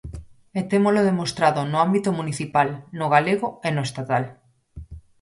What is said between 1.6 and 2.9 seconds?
no ámbito municipal,